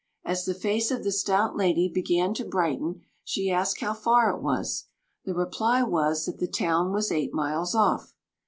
[0.25, 4.41] As the face of the stout lady began to brighten, she asked how far it
[4.41, 4.87] was.
[5.25, 8.15] The reply was that the town was eight miles off.